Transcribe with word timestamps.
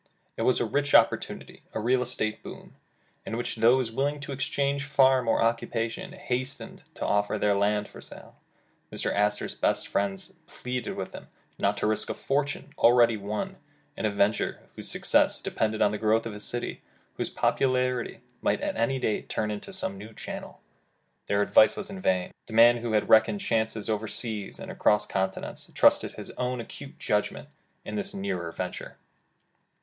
It 0.35 0.41
was 0.41 0.59
a 0.59 0.65
rich 0.65 0.95
opportunity, 0.95 1.61
a 1.73 1.79
real 1.79 2.01
estate 2.01 2.41
boom, 2.41 2.75
in 3.23 3.37
which 3.37 3.57
those 3.57 3.91
wishing 3.91 4.19
to 4.21 4.31
exchange 4.31 4.83
farm 4.85 5.27
or 5.27 5.43
occupation, 5.43 6.13
hastened 6.13 6.81
to 6.95 7.05
offer 7.05 7.37
their 7.37 7.53
land 7.55 7.87
for 7.87 8.01
sale. 8.01 8.35
Mr. 8.91 9.13
Astor 9.13 9.47
's 9.49 9.53
best 9.53 9.87
friends 9.87 10.33
pleaded 10.47 10.95
with 10.95 11.13
him 11.13 11.27
not 11.59 11.77
to 11.77 11.85
risk 11.85 12.09
a 12.09 12.15
fortune 12.15 12.73
already 12.79 13.15
won, 13.15 13.57
in 13.95 14.07
a 14.07 14.09
venture 14.09 14.61
whose 14.75 14.89
success 14.89 15.39
de 15.39 15.51
pended 15.51 15.83
on 15.83 15.91
the 15.91 15.99
growth 15.99 16.25
of 16.25 16.33
a 16.33 16.39
city, 16.39 16.81
whose 17.17 17.29
popularity 17.29 18.21
might 18.41 18.59
any 18.59 18.97
day 18.97 19.21
turn 19.21 19.51
into 19.51 19.71
some 19.71 19.99
new 19.99 20.15
channel. 20.15 20.61
Their 21.27 21.43
advice 21.43 21.75
was 21.75 21.91
in 21.91 22.01
vain. 22.01 22.31
The 22.47 22.53
man 22.53 22.77
who 22.77 22.93
had 22.93 23.07
reckoned 23.07 23.41
chances 23.41 23.87
over 23.87 24.07
seas, 24.07 24.57
and 24.57 24.71
across 24.71 25.05
continents, 25.05 25.71
trusted 25.75 26.13
his 26.13 26.31
own 26.39 26.59
acute 26.59 26.97
judgment 26.97 27.49
in 27.85 27.93
this 27.97 28.15
nearer 28.15 28.51
venture. 28.51 28.97